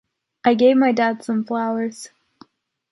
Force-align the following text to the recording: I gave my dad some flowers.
I 0.43 0.55
gave 0.55 0.77
my 0.77 0.93
dad 0.93 1.23
some 1.23 1.43
flowers. 1.43 2.09